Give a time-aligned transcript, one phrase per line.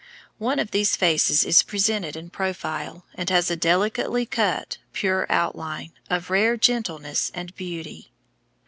[0.39, 5.91] One of these faces is presented in profile, and has a delicately cut, pure outline,
[6.09, 8.11] of rare gentleness and beauty.